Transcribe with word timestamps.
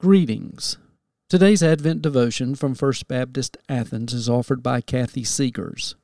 Greetings. 0.00 0.78
Today's 1.28 1.62
Advent 1.62 2.00
devotion 2.00 2.54
from 2.54 2.74
First 2.74 3.06
Baptist 3.06 3.58
Athens 3.68 4.14
is 4.14 4.30
offered 4.30 4.62
by 4.62 4.80
Kathy 4.80 5.24
Seegers. 5.24 5.94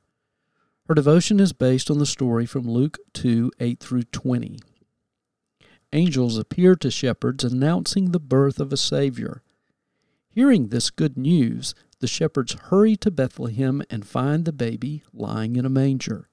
Her 0.87 0.93
devotion 0.93 1.39
is 1.39 1.51
based 1.53 1.89
on 1.89 1.97
the 1.97 2.05
story 2.05 2.45
from 2.45 2.69
Luke 2.69 2.99
2 3.13 3.51
8 3.59 3.79
through 3.79 4.03
20. 4.03 4.59
Angels 5.95 6.37
appear 6.37 6.75
to 6.75 6.91
shepherds 6.91 7.45
announcing 7.45 8.11
the 8.11 8.19
birth 8.19 8.59
of 8.59 8.73
a 8.73 8.77
Savior. 8.77 9.41
Hearing 10.27 10.67
this 10.67 10.89
good 10.89 11.17
news, 11.17 11.73
the 11.99 12.07
shepherds 12.07 12.51
hurry 12.63 12.97
to 12.97 13.09
Bethlehem 13.09 13.81
and 13.89 14.05
find 14.05 14.43
the 14.43 14.51
baby 14.51 15.03
lying 15.13 15.55
in 15.55 15.65
a 15.65 15.69
manger. 15.69 16.27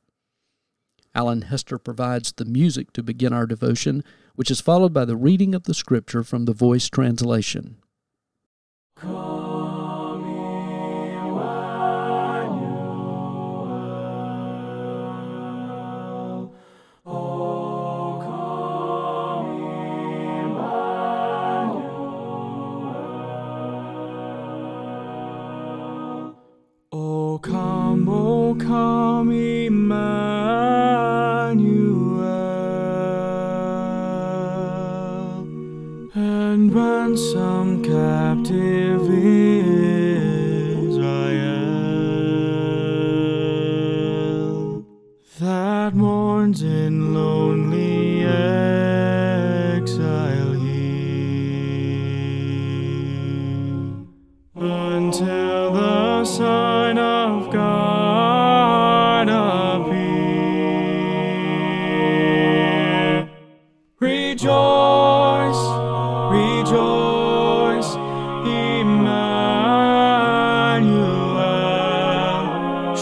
Alan 1.14 1.42
Hester 1.42 1.78
provides 1.78 2.32
the 2.32 2.44
music 2.44 2.92
to 2.94 3.04
begin 3.04 3.32
our 3.32 3.46
devotion, 3.46 4.02
which 4.34 4.50
is 4.50 4.60
followed 4.60 4.92
by 4.92 5.04
the 5.04 5.14
reading 5.14 5.54
of 5.54 5.62
the 5.62 5.74
scripture 5.74 6.24
from 6.24 6.44
the 6.44 6.52
voice 6.52 6.88
translation. 6.88 7.76
And 36.62 36.74
ransom 36.74 37.82
captive 37.82 39.02
Israel 39.02 39.64
that 45.40 45.92
mourns 45.94 46.62
in 46.62 47.14
lonely 47.14 48.24
exile 48.24 49.82
here 50.52 50.76
until 54.54 55.72
the 55.72 56.24
sign 56.24 56.81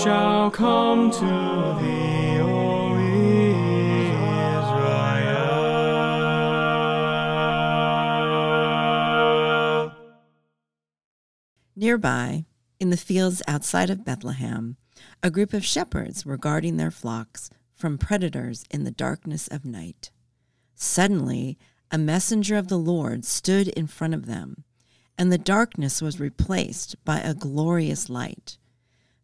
shall 0.02 0.50
come 0.50 1.10
to 1.10 1.18
thee, 1.20 2.38
O 2.40 2.94
Israel. 4.58 5.10
Nearby, 11.76 12.46
in 12.78 12.88
the 12.88 12.96
fields 12.96 13.42
outside 13.46 13.90
of 13.90 14.04
Bethlehem, 14.04 14.78
a 15.22 15.30
group 15.30 15.52
of 15.52 15.64
shepherds 15.64 16.24
were 16.24 16.38
guarding 16.38 16.78
their 16.78 16.90
flocks 16.90 17.50
from 17.74 17.98
predators 17.98 18.64
in 18.70 18.84
the 18.84 18.90
darkness 18.90 19.48
of 19.48 19.66
night. 19.66 20.10
Suddenly, 20.74 21.58
a 21.90 21.98
messenger 21.98 22.56
of 22.56 22.68
the 22.68 22.78
Lord 22.78 23.26
stood 23.26 23.68
in 23.68 23.86
front 23.86 24.14
of 24.14 24.24
them, 24.24 24.64
and 25.18 25.30
the 25.30 25.36
darkness 25.36 26.00
was 26.00 26.18
replaced 26.18 26.96
by 27.04 27.20
a 27.20 27.34
glorious 27.34 28.08
light, 28.08 28.56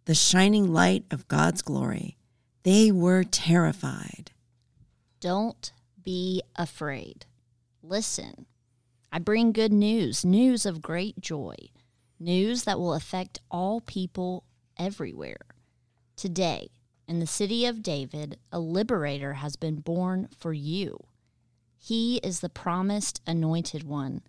the 0.07 0.15
shining 0.15 0.73
light 0.73 1.05
of 1.11 1.27
God's 1.27 1.63
glory. 1.63 2.17
They 2.63 2.93
were 2.93 3.25
terrified. 3.25 4.31
Don't 5.21 5.73
be 6.03 6.43
afraid. 6.55 7.27
Listen. 7.83 8.47
I 9.13 9.19
bring 9.19 9.51
good 9.53 9.73
news, 9.73 10.25
news 10.25 10.65
of 10.65 10.83
great 10.83 11.21
joy, 11.21 11.55
news 12.21 12.65
that 12.65 12.79
will 12.79 12.95
affect 12.95 13.41
all 13.51 13.81
people 13.81 14.45
everywhere. 14.79 15.47
Today, 16.17 16.71
in 17.09 17.19
the 17.19 17.27
city 17.27 17.67
of 17.67 17.83
David, 17.83 18.39
a 18.53 18.61
liberator 18.61 19.35
has 19.35 19.57
been 19.57 19.77
born 19.77 20.29
for 20.37 20.53
you. 20.53 20.99
He 21.77 22.19
is 22.19 22.41
the 22.41 22.49
promised 22.49 23.21
anointed 23.27 23.85
one, 23.85 24.23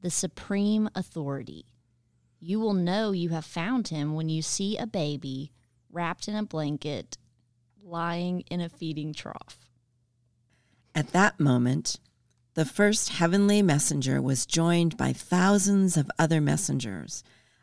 the 0.00 0.10
supreme 0.10 0.88
authority. 0.94 1.66
You 2.40 2.58
will 2.58 2.72
know 2.72 3.12
you 3.12 3.28
have 3.28 3.44
found 3.44 3.88
him 3.88 4.14
when 4.14 4.30
you 4.30 4.40
see 4.40 4.78
a 4.78 4.86
baby 4.86 5.52
wrapped 5.92 6.26
in 6.26 6.34
a 6.34 6.42
blanket 6.42 7.18
lying 7.82 8.40
in 8.50 8.60
a 8.62 8.68
feeding 8.68 9.12
trough. 9.12 9.58
At 10.94 11.12
that 11.12 11.38
moment, 11.38 12.00
the 12.54 12.64
first 12.64 13.10
heavenly 13.10 13.60
messenger 13.62 14.22
was 14.22 14.46
joined 14.46 14.96
by 14.96 15.12
thousands 15.12 15.96
of 15.96 16.10
other 16.18 16.40
messengers, 16.40 17.22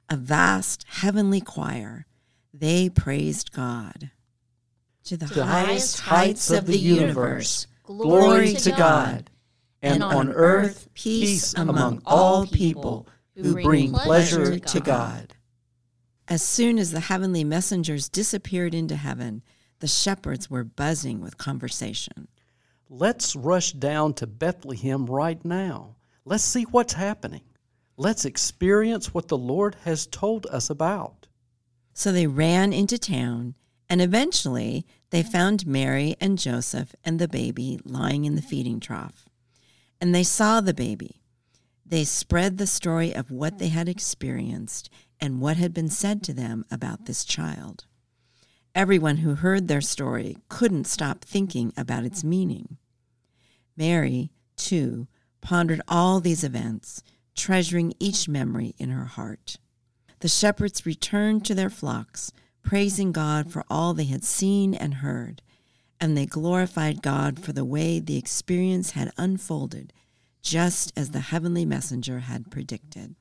a 0.10 0.16
vast 0.16 0.86
heavenly 0.88 1.42
choir. 1.42 2.06
They 2.54 2.88
praised 2.90 3.52
God. 3.52 4.12
To 5.06 5.18
the, 5.18 5.26
the 5.26 5.46
highest 5.46 6.02
heights 6.02 6.52
of 6.52 6.68
the 6.68 6.78
universe, 6.78 7.66
glory 7.84 8.54
to 8.54 8.72
God, 8.72 9.30
and 9.82 10.04
on 10.04 10.30
earth 10.30 10.90
peace 10.94 11.54
among 11.54 12.02
all 12.06 12.46
people 12.46 13.08
who 13.38 13.62
bring 13.62 13.94
pleasure 13.94 14.60
to 14.60 14.80
God. 14.80 15.36
As 16.28 16.42
soon 16.42 16.78
as 16.78 16.92
the 16.92 17.00
heavenly 17.00 17.44
messengers 17.44 18.10
disappeared 18.10 18.74
into 18.74 18.96
heaven, 18.96 19.44
the 19.80 19.88
shepherds 19.88 20.50
were 20.50 20.64
buzzing 20.64 21.22
with 21.22 21.38
conversation. 21.38 22.28
Let's 22.90 23.36
rush 23.36 23.74
down 23.74 24.14
to 24.16 24.28
Bethlehem 24.28 25.06
right 25.06 25.44
now. 25.46 25.96
Let's 26.26 26.44
see 26.44 26.64
what's 26.64 26.94
happening. 26.94 27.44
Let's 27.96 28.26
experience 28.26 29.14
what 29.14 29.28
the 29.28 29.38
Lord 29.38 29.76
has 29.86 30.08
told 30.08 30.46
us 30.48 30.70
about. 30.70 31.28
So 31.94 32.12
they 32.12 32.28
ran 32.28 32.74
into 32.74 32.98
town, 32.98 33.56
and 33.90 34.02
eventually 34.02 34.86
they 35.10 35.24
found 35.24 35.66
Mary 35.66 36.16
and 36.20 36.38
Joseph 36.38 36.94
and 37.04 37.20
the 37.20 37.28
baby 37.28 37.80
lying 37.84 38.26
in 38.26 38.36
the 38.36 38.42
feeding 38.42 38.80
trough. 38.80 39.30
And 40.00 40.14
they 40.14 40.24
saw 40.24 40.60
the 40.62 40.74
baby. 40.74 41.22
They 41.90 42.04
spread 42.04 42.58
the 42.58 42.68
story 42.68 43.16
of 43.16 43.32
what 43.32 43.60
they 43.60 43.70
had 43.70 43.88
mm-hmm. 43.88 43.92
experienced 43.92 44.90
and 45.22 45.40
what 45.40 45.58
had 45.58 45.74
been 45.74 45.90
said 45.90 46.22
to 46.24 46.34
them 46.34 46.66
about 46.70 47.06
this 47.06 47.24
child. 47.24 47.86
Everyone 48.76 49.18
who 49.18 49.36
heard 49.36 49.68
their 49.68 49.82
story 49.82 50.38
couldn't 50.50 50.86
stop 50.86 51.24
thinking 51.24 51.72
about 51.78 52.04
its 52.04 52.20
mm-hmm. 52.20 52.30
meaning. 52.30 52.78
Mary, 53.78 54.32
too, 54.58 55.08
pondered 55.40 55.82
all 55.88 56.20
these 56.20 56.44
events, 56.44 57.04
treasuring 57.36 57.94
each 58.00 58.28
memory 58.28 58.76
in 58.78 58.90
her 58.90 59.06
heart. 59.06 59.58
The 60.20 60.28
shepherds 60.28 60.86
returned 60.86 61.46
to 61.46 61.56
their 61.56 61.70
flocks, 61.70 62.34
praising 62.64 63.12
God 63.14 63.50
for 63.50 63.64
all 63.70 63.94
they 63.94 64.06
had 64.06 64.24
seen 64.26 64.74
and 64.74 64.96
heard, 64.96 65.42
and 66.02 66.18
they 66.18 66.26
glorified 66.26 67.02
God 67.02 67.40
for 67.40 67.54
the 67.54 67.66
way 67.66 68.00
the 68.00 68.18
experience 68.18 68.92
had 68.92 69.14
unfolded, 69.18 69.94
just 70.42 70.94
as 70.96 71.12
the 71.12 71.20
heavenly 71.20 71.66
messenger 71.66 72.20
had 72.20 72.52
predicted. 72.52 73.16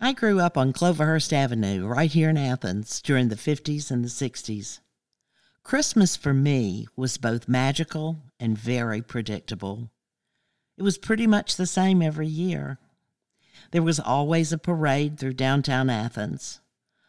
I 0.00 0.12
grew 0.12 0.40
up 0.40 0.58
on 0.58 0.72
Cloverhurst 0.72 1.32
Avenue 1.32 1.86
right 1.86 2.12
here 2.12 2.28
in 2.28 2.36
Athens 2.36 3.00
during 3.00 3.28
the 3.28 3.34
50s 3.34 3.90
and 3.90 4.04
the 4.04 4.08
60s. 4.08 4.80
Christmas 5.62 6.16
for 6.16 6.34
me 6.34 6.86
was 6.96 7.16
both 7.16 7.48
magical 7.48 8.18
and 8.38 8.56
very 8.58 9.00
predictable. 9.00 9.90
It 10.76 10.82
was 10.82 10.98
pretty 10.98 11.26
much 11.26 11.56
the 11.56 11.66
same 11.66 12.02
every 12.02 12.28
year. 12.28 12.78
There 13.70 13.82
was 13.82 13.98
always 13.98 14.52
a 14.52 14.58
parade 14.58 15.18
through 15.18 15.34
downtown 15.34 15.88
Athens. 15.88 16.60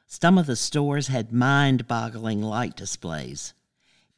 Some 0.07 0.37
of 0.37 0.45
the 0.45 0.55
stores 0.55 1.07
had 1.07 1.33
mind 1.33 1.87
boggling 1.87 2.41
light 2.41 2.77
displays. 2.77 3.53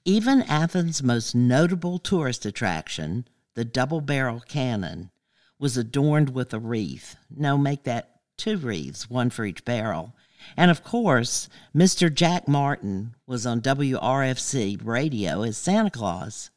Even 0.05 0.43
Athens' 0.43 1.01
most 1.01 1.33
notable 1.33 1.97
tourist 1.97 2.45
attraction, 2.45 3.27
the 3.59 3.65
double 3.65 3.99
barrel 3.99 4.39
cannon, 4.39 5.11
was 5.59 5.75
adorned 5.75 6.29
with 6.29 6.53
a 6.53 6.59
wreath. 6.59 7.17
No, 7.29 7.57
make 7.57 7.83
that 7.83 8.21
two 8.37 8.55
wreaths, 8.55 9.09
one 9.09 9.29
for 9.29 9.43
each 9.43 9.65
barrel. 9.65 10.15
And 10.55 10.71
of 10.71 10.81
course, 10.81 11.49
Mr. 11.75 12.09
Jack 12.13 12.47
Martin 12.47 13.15
was 13.27 13.45
on 13.45 13.59
WRFC 13.59 14.79
radio 14.81 15.41
as 15.43 15.57
Santa 15.57 15.89
Claus. 15.89 16.51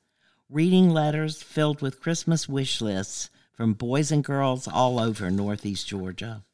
reading 0.48 0.90
letters 0.90 1.42
filled 1.42 1.82
with 1.82 2.00
Christmas 2.00 2.48
wish 2.48 2.80
lists 2.80 3.30
from 3.52 3.74
boys 3.74 4.12
and 4.12 4.22
girls 4.22 4.68
all 4.68 5.00
over 5.00 5.28
Northeast 5.28 5.88
Georgia. 5.88 6.44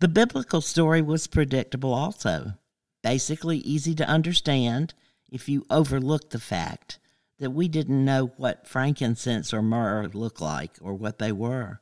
The 0.00 0.08
biblical 0.08 0.60
story 0.60 1.00
was 1.00 1.26
predictable 1.26 1.94
also, 1.94 2.58
basically 3.02 3.56
easy 3.60 3.94
to 3.94 4.06
understand 4.06 4.92
if 5.30 5.48
you 5.48 5.64
overlooked 5.70 6.28
the 6.28 6.38
fact 6.38 6.98
that 7.40 7.50
we 7.50 7.66
didn't 7.66 8.04
know 8.04 8.30
what 8.36 8.68
frankincense 8.68 9.52
or 9.52 9.62
myrrh 9.62 10.08
looked 10.12 10.40
like 10.40 10.76
or 10.80 10.94
what 10.94 11.18
they 11.18 11.32
were. 11.32 11.80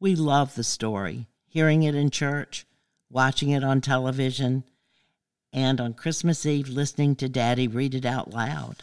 We 0.00 0.16
loved 0.16 0.56
the 0.56 0.64
story, 0.64 1.28
hearing 1.46 1.84
it 1.84 1.94
in 1.94 2.10
church, 2.10 2.66
watching 3.08 3.50
it 3.50 3.62
on 3.62 3.80
television, 3.80 4.64
and 5.52 5.80
on 5.80 5.94
Christmas 5.94 6.44
Eve 6.44 6.68
listening 6.68 7.14
to 7.16 7.28
Daddy 7.28 7.68
read 7.68 7.94
it 7.94 8.04
out 8.04 8.32
loud. 8.32 8.82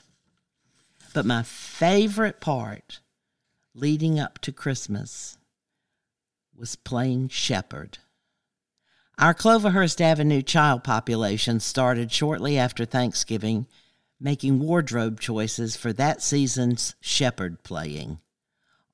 But 1.14 1.26
my 1.26 1.44
favorite 1.44 2.40
part 2.40 3.00
leading 3.76 4.20
up 4.20 4.40
to 4.40 4.52
Christmas 4.52 5.38
was 6.56 6.76
playing 6.76 7.30
shepherd. 7.30 7.98
Our 9.20 9.34
Cloverhurst 9.34 10.00
Avenue 10.00 10.42
child 10.42 10.84
population 10.84 11.60
started 11.60 12.12
shortly 12.12 12.58
after 12.58 12.86
Thanksgiving, 12.86 13.68
making 14.20 14.60
wardrobe 14.60 15.20
choices 15.20 15.76
for 15.76 15.94
that 15.94 16.22
season's 16.22 16.96
shepherd 17.00 17.64
playing. 17.64 18.20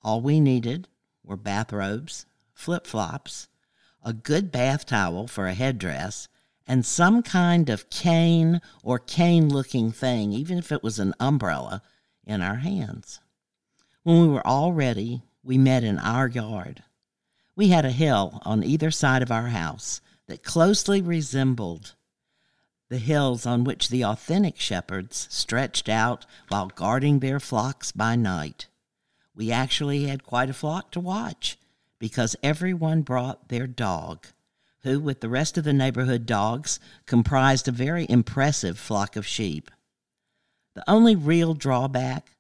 All 0.02 0.22
we 0.22 0.40
needed 0.40 0.88
were 1.24 1.38
bathrobes, 1.38 2.26
flip 2.54 2.86
flops, 2.86 3.48
a 4.04 4.14
good 4.14 4.52
bath 4.52 4.86
towel 4.86 5.28
for 5.28 5.48
a 5.48 5.54
headdress, 5.54 6.28
and 6.68 6.86
some 6.86 7.24
kind 7.24 7.70
of 7.70 7.90
cane 7.90 8.62
or 8.84 9.00
cane 9.00 9.50
looking 9.50 9.92
thing, 9.92 10.34
even 10.34 10.58
if 10.58 10.72
it 10.72 10.84
was 10.84 11.00
an 11.00 11.14
umbrella, 11.20 11.82
in 12.26 12.42
our 12.42 12.58
hands. 12.58 13.20
When 14.04 14.22
we 14.22 14.28
were 14.28 14.46
all 14.46 14.74
ready, 14.74 15.24
we 15.44 15.58
met 15.58 15.84
in 15.84 16.00
our 16.00 16.28
yard. 16.28 16.84
We 17.56 17.70
had 17.70 17.86
a 17.86 17.92
hill 17.92 18.42
on 18.44 18.64
either 18.64 18.92
side 18.92 19.22
of 19.22 19.32
our 19.32 19.48
house 19.48 20.02
that 20.28 20.44
closely 20.44 21.02
resembled 21.02 21.96
the 22.94 23.00
hills 23.00 23.48
on 23.48 23.64
which 23.64 23.90
the 23.90 24.06
authentic 24.06 24.60
shepherds 24.60 25.28
stretched 25.32 25.90
out 25.90 26.28
while 26.50 26.68
guarding 26.68 27.18
their 27.18 27.40
flocks 27.40 27.92
by 27.92 28.16
night. 28.16 28.68
We 29.36 29.52
actually 29.52 30.06
had 30.06 30.24
quite 30.24 30.52
a 30.52 30.54
flock 30.54 30.92
to 30.92 31.00
watch 31.00 31.58
because 31.98 32.36
everyone 32.44 33.02
brought 33.02 33.48
their 33.48 33.66
dog, 33.66 34.28
who, 34.84 35.00
with 35.00 35.22
the 35.22 35.30
rest 35.30 35.58
of 35.58 35.64
the 35.64 35.74
neighborhood 35.74 36.28
dogs, 36.28 36.80
comprised 37.08 37.68
a 37.68 37.72
very 37.72 38.06
impressive 38.10 38.78
flock 38.78 39.16
of 39.16 39.26
sheep. 39.26 39.72
The 40.76 40.88
only 40.88 41.16
real 41.16 41.56
drawback 41.56 42.38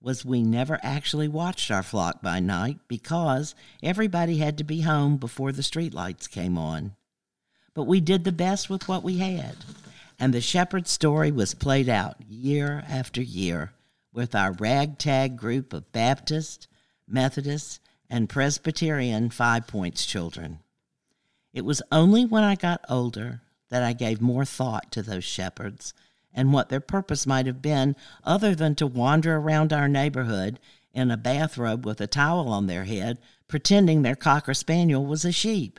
was 0.00 0.24
we 0.24 0.44
never 0.44 0.78
actually 0.80 1.26
watched 1.26 1.72
our 1.72 1.82
flock 1.82 2.22
by 2.22 2.38
night 2.38 2.78
because 2.86 3.56
everybody 3.82 4.38
had 4.38 4.58
to 4.58 4.64
be 4.64 4.82
home 4.82 5.16
before 5.16 5.50
the 5.50 5.62
streetlights 5.62 6.30
came 6.30 6.56
on. 6.56 6.94
But 7.74 7.88
we 7.88 8.00
did 8.00 8.22
the 8.22 8.30
best 8.30 8.70
with 8.70 8.86
what 8.86 9.02
we 9.02 9.18
had, 9.18 9.56
and 10.18 10.34
the 10.34 10.40
shepherd 10.40 10.88
story 10.88 11.30
was 11.30 11.54
played 11.54 11.88
out 11.88 12.16
year 12.28 12.84
after 12.88 13.22
year 13.22 13.72
with 14.12 14.34
our 14.34 14.52
ragtag 14.52 15.36
group 15.36 15.72
of 15.72 15.92
Baptist, 15.92 16.66
Methodist, 17.06 17.80
and 18.10 18.28
Presbyterian 18.28 19.30
Five 19.30 19.66
Points 19.66 20.04
children. 20.04 20.58
It 21.52 21.64
was 21.64 21.82
only 21.92 22.24
when 22.24 22.42
I 22.42 22.54
got 22.54 22.84
older 22.88 23.42
that 23.68 23.82
I 23.82 23.92
gave 23.92 24.20
more 24.20 24.44
thought 24.44 24.90
to 24.92 25.02
those 25.02 25.24
shepherds 25.24 25.94
and 26.32 26.52
what 26.52 26.68
their 26.68 26.80
purpose 26.80 27.26
might 27.26 27.46
have 27.46 27.62
been 27.62 27.96
other 28.24 28.54
than 28.54 28.74
to 28.76 28.86
wander 28.86 29.36
around 29.36 29.72
our 29.72 29.88
neighborhood 29.88 30.58
in 30.92 31.10
a 31.10 31.16
bathrobe 31.16 31.84
with 31.84 32.00
a 32.00 32.06
towel 32.06 32.48
on 32.48 32.66
their 32.66 32.84
head, 32.84 33.18
pretending 33.46 34.02
their 34.02 34.16
cocker 34.16 34.54
spaniel 34.54 35.04
was 35.04 35.24
a 35.24 35.32
sheep. 35.32 35.78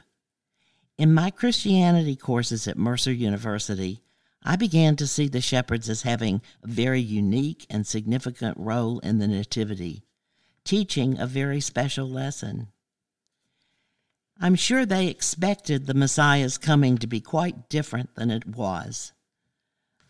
In 0.97 1.13
my 1.13 1.29
Christianity 1.29 2.15
courses 2.15 2.67
at 2.67 2.77
Mercer 2.77 3.11
University, 3.11 4.01
I 4.43 4.55
began 4.55 4.95
to 4.97 5.07
see 5.07 5.27
the 5.27 5.41
shepherds 5.41 5.89
as 5.89 6.03
having 6.03 6.41
a 6.63 6.67
very 6.67 7.01
unique 7.01 7.65
and 7.69 7.85
significant 7.85 8.57
role 8.57 8.99
in 8.99 9.19
the 9.19 9.27
Nativity, 9.27 10.03
teaching 10.63 11.19
a 11.19 11.27
very 11.27 11.59
special 11.59 12.09
lesson. 12.09 12.69
I'm 14.39 14.55
sure 14.55 14.85
they 14.85 15.07
expected 15.07 15.85
the 15.85 15.93
Messiah's 15.93 16.57
coming 16.57 16.97
to 16.99 17.07
be 17.07 17.19
quite 17.19 17.67
different 17.67 18.15
than 18.15 18.31
it 18.31 18.45
was. 18.45 19.11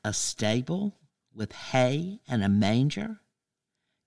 A 0.03 0.13
stable 0.13 0.99
with 1.33 1.51
hay 1.51 2.19
and 2.27 2.43
a 2.43 2.49
manger? 2.49 3.21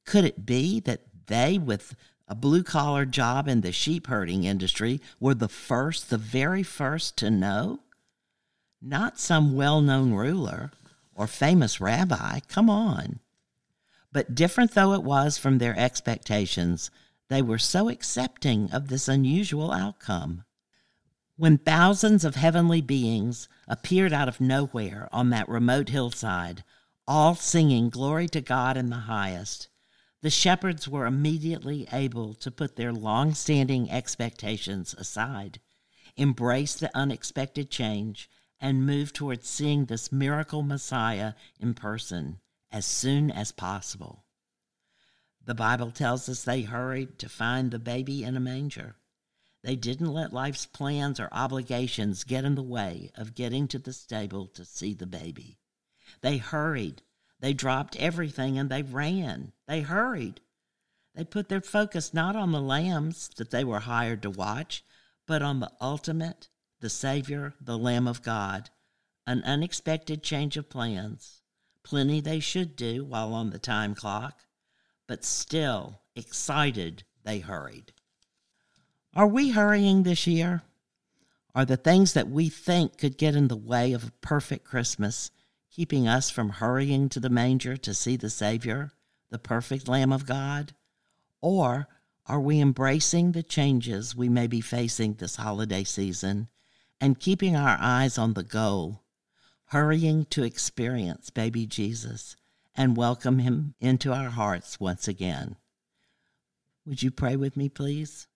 Could 0.06 0.24
it 0.24 0.46
be 0.46 0.80
that 0.80 1.02
they, 1.26 1.58
with 1.58 1.96
a 2.28 2.34
blue 2.34 2.62
collar 2.62 3.04
job 3.04 3.48
in 3.48 3.62
the 3.62 3.72
sheep 3.72 4.06
herding 4.06 4.44
industry, 4.44 5.00
were 5.18 5.34
the 5.34 5.48
first, 5.48 6.10
the 6.10 6.18
very 6.18 6.62
first 6.62 7.16
to 7.18 7.30
know? 7.30 7.80
Not 8.82 9.18
some 9.18 9.54
well 9.54 9.80
known 9.80 10.12
ruler 10.12 10.72
or 11.14 11.26
famous 11.26 11.80
rabbi. 11.80 12.40
Come 12.48 12.68
on. 12.68 13.20
But 14.12 14.34
different 14.34 14.72
though 14.72 14.92
it 14.92 15.02
was 15.02 15.38
from 15.38 15.58
their 15.58 15.78
expectations, 15.78 16.90
they 17.28 17.40
were 17.40 17.58
so 17.58 17.88
accepting 17.88 18.70
of 18.72 18.88
this 18.88 19.08
unusual 19.08 19.72
outcome. 19.72 20.44
When 21.36 21.58
thousands 21.58 22.24
of 22.24 22.34
heavenly 22.34 22.82
beings 22.82 23.48
appeared 23.66 24.12
out 24.12 24.28
of 24.28 24.40
nowhere 24.40 25.08
on 25.12 25.30
that 25.30 25.48
remote 25.48 25.88
hillside, 25.88 26.62
all 27.08 27.34
singing 27.34 27.88
glory 27.88 28.28
to 28.28 28.40
God 28.40 28.76
in 28.76 28.90
the 28.90 28.96
highest, 28.96 29.68
the 30.20 30.30
shepherds 30.30 30.88
were 30.88 31.06
immediately 31.06 31.88
able 31.92 32.34
to 32.34 32.50
put 32.50 32.76
their 32.76 32.92
long 32.92 33.34
standing 33.34 33.90
expectations 33.90 34.94
aside, 34.98 35.58
embrace 36.16 36.74
the 36.74 36.96
unexpected 36.96 37.70
change, 37.70 38.28
and 38.62 38.86
move 38.86 39.12
towards 39.12 39.48
seeing 39.48 39.86
this 39.86 40.12
miracle 40.12 40.62
Messiah 40.62 41.34
in 41.58 41.74
person 41.74 42.38
as 42.70 42.86
soon 42.86 43.28
as 43.28 43.50
possible. 43.50 44.24
The 45.44 45.54
Bible 45.54 45.90
tells 45.90 46.28
us 46.28 46.44
they 46.44 46.62
hurried 46.62 47.18
to 47.18 47.28
find 47.28 47.72
the 47.72 47.80
baby 47.80 48.22
in 48.22 48.36
a 48.36 48.40
manger. 48.40 48.94
They 49.64 49.74
didn't 49.74 50.12
let 50.12 50.32
life's 50.32 50.64
plans 50.64 51.18
or 51.18 51.28
obligations 51.32 52.22
get 52.22 52.44
in 52.44 52.54
the 52.54 52.62
way 52.62 53.10
of 53.16 53.34
getting 53.34 53.66
to 53.68 53.80
the 53.80 53.92
stable 53.92 54.46
to 54.54 54.64
see 54.64 54.94
the 54.94 55.06
baby. 55.06 55.58
They 56.20 56.36
hurried. 56.36 57.02
They 57.40 57.54
dropped 57.54 57.96
everything 57.96 58.58
and 58.58 58.70
they 58.70 58.82
ran. 58.82 59.52
They 59.66 59.80
hurried. 59.80 60.40
They 61.16 61.24
put 61.24 61.48
their 61.48 61.60
focus 61.60 62.14
not 62.14 62.36
on 62.36 62.52
the 62.52 62.60
lambs 62.60 63.28
that 63.36 63.50
they 63.50 63.64
were 63.64 63.80
hired 63.80 64.22
to 64.22 64.30
watch, 64.30 64.84
but 65.26 65.42
on 65.42 65.58
the 65.58 65.72
ultimate 65.80 66.48
the 66.82 66.90
Savior, 66.90 67.54
the 67.60 67.78
Lamb 67.78 68.08
of 68.08 68.22
God, 68.22 68.68
an 69.24 69.40
unexpected 69.44 70.20
change 70.20 70.56
of 70.56 70.68
plans. 70.68 71.40
Plenty 71.84 72.20
they 72.20 72.40
should 72.40 72.74
do 72.74 73.04
while 73.04 73.32
on 73.34 73.50
the 73.50 73.58
time 73.58 73.94
clock, 73.94 74.40
but 75.06 75.24
still 75.24 76.00
excited 76.16 77.04
they 77.22 77.38
hurried. 77.38 77.92
Are 79.14 79.28
we 79.28 79.50
hurrying 79.50 80.02
this 80.02 80.26
year? 80.26 80.62
Are 81.54 81.64
the 81.64 81.76
things 81.76 82.14
that 82.14 82.28
we 82.28 82.48
think 82.48 82.98
could 82.98 83.16
get 83.16 83.36
in 83.36 83.46
the 83.46 83.56
way 83.56 83.92
of 83.92 84.08
a 84.08 84.12
perfect 84.20 84.64
Christmas 84.64 85.30
keeping 85.70 86.08
us 86.08 86.30
from 86.30 86.48
hurrying 86.48 87.08
to 87.10 87.20
the 87.20 87.30
manger 87.30 87.76
to 87.76 87.94
see 87.94 88.16
the 88.16 88.30
Savior, 88.30 88.90
the 89.30 89.38
perfect 89.38 89.86
Lamb 89.86 90.12
of 90.12 90.26
God? 90.26 90.74
Or 91.40 91.86
are 92.26 92.40
we 92.40 92.60
embracing 92.60 93.32
the 93.32 93.44
changes 93.44 94.16
we 94.16 94.28
may 94.28 94.48
be 94.48 94.60
facing 94.60 95.14
this 95.14 95.36
holiday 95.36 95.84
season 95.84 96.48
and 97.02 97.18
keeping 97.18 97.56
our 97.56 97.76
eyes 97.80 98.16
on 98.16 98.34
the 98.34 98.44
goal, 98.44 99.02
hurrying 99.66 100.24
to 100.26 100.44
experience 100.44 101.30
baby 101.30 101.66
Jesus 101.66 102.36
and 102.76 102.96
welcome 102.96 103.40
him 103.40 103.74
into 103.80 104.12
our 104.12 104.30
hearts 104.30 104.78
once 104.78 105.08
again. 105.08 105.56
Would 106.86 107.02
you 107.02 107.10
pray 107.10 107.34
with 107.34 107.56
me, 107.56 107.68
please? 107.68 108.28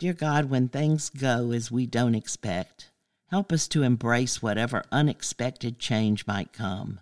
Dear 0.00 0.14
God, 0.14 0.46
when 0.46 0.68
things 0.68 1.10
go 1.10 1.52
as 1.52 1.70
we 1.70 1.86
don't 1.86 2.16
expect, 2.16 2.90
help 3.28 3.52
us 3.52 3.68
to 3.68 3.84
embrace 3.84 4.42
whatever 4.42 4.82
unexpected 4.90 5.78
change 5.78 6.26
might 6.26 6.52
come. 6.52 6.98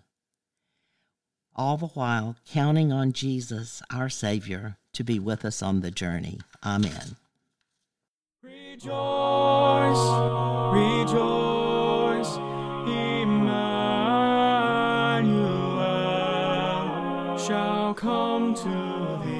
All 1.55 1.77
the 1.77 1.87
while 1.87 2.35
counting 2.45 2.91
on 2.91 3.11
Jesus, 3.11 3.81
our 3.91 4.07
Savior, 4.07 4.77
to 4.93 5.03
be 5.03 5.17
with 5.17 5.43
us 5.43 5.63
on 5.63 5.81
the 5.81 5.89
journey. 5.89 6.39
Amen. 6.63 7.15
Rejoice, 8.77 10.05
rejoice, 10.71 12.37
Emmanuel 12.85 13.57
shall 17.39 17.95
come 17.95 18.53
to 18.53 19.19
thee. 19.25 19.36